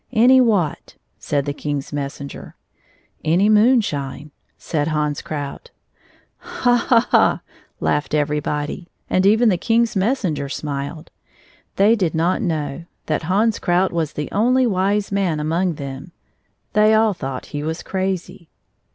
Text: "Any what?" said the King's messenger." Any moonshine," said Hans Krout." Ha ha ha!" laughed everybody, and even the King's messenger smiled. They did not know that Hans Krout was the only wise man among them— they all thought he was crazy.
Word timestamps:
"Any 0.25 0.41
what?" 0.41 0.95
said 1.19 1.45
the 1.45 1.53
King's 1.53 1.93
messenger." 1.93 2.55
Any 3.23 3.49
moonshine," 3.49 4.31
said 4.57 4.87
Hans 4.87 5.21
Krout." 5.21 5.67
Ha 6.37 6.75
ha 6.75 7.07
ha!" 7.11 7.41
laughed 7.79 8.15
everybody, 8.15 8.87
and 9.11 9.27
even 9.27 9.49
the 9.49 9.59
King's 9.59 9.95
messenger 9.95 10.49
smiled. 10.49 11.11
They 11.75 11.95
did 11.95 12.15
not 12.15 12.41
know 12.41 12.85
that 13.05 13.21
Hans 13.29 13.59
Krout 13.59 13.91
was 13.91 14.13
the 14.13 14.27
only 14.31 14.65
wise 14.65 15.11
man 15.11 15.39
among 15.39 15.75
them— 15.75 16.13
they 16.73 16.95
all 16.95 17.13
thought 17.13 17.45
he 17.53 17.61
was 17.61 17.83
crazy. 17.83 18.49